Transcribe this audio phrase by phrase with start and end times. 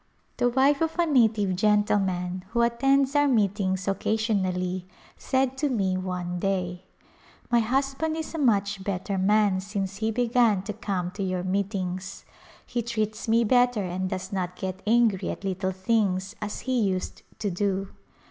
[0.37, 6.39] The wife of a native gentleman who attends our meetings occasionally said to me one
[6.39, 6.85] day:"
[7.51, 11.21] My A Pilgrimage husband is a much better man since he began to come to
[11.21, 12.25] your meetings.
[12.65, 17.21] He treats me better and does not get angry at little things as he used
[17.37, 17.89] to do."